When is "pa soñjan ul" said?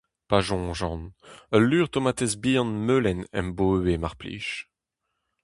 0.29-1.63